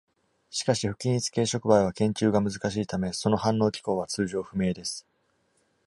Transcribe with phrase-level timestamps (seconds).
[0.49, 5.05] しかし、不均一系触媒は研究が難しいため、その反応機構は通常不明です。